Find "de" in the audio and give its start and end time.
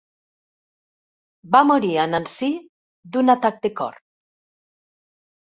3.69-3.73